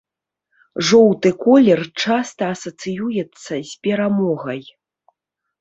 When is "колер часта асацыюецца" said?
1.43-3.53